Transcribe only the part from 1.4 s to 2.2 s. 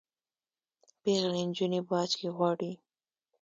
نجوني باج